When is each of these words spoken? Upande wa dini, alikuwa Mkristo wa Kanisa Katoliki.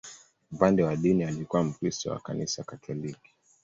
Upande 0.51 0.83
wa 0.83 0.95
dini, 0.95 1.23
alikuwa 1.23 1.63
Mkristo 1.63 2.09
wa 2.11 2.19
Kanisa 2.19 2.63
Katoliki. 2.63 3.33